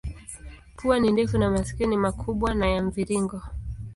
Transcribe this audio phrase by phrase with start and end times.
[0.75, 3.41] Pua ni ndefu na masikio ni makubwa na ya mviringo.